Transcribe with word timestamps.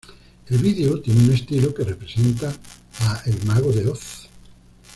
El 0.47 0.57
vídeo 0.57 0.99
tiene 0.99 1.25
un 1.25 1.31
estilo 1.31 1.75
que 1.75 1.83
representa 1.83 2.51
a 3.01 3.21
El 3.27 3.37
Mago 3.45 3.71
de 3.71 3.87
Oz. 3.87 4.27